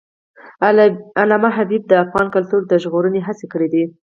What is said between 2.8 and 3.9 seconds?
ژغورنې هڅې کړی دي.